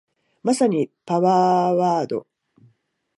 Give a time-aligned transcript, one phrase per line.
[0.41, 2.25] まさにパワーワード